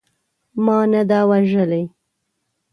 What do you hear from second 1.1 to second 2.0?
وژلې.